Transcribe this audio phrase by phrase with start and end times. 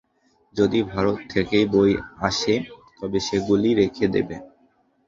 [0.55, 1.91] যদি ভারত থেকে বই
[2.27, 2.55] আসে,
[2.99, 4.35] তবে সেগুলি রেখে দেবে।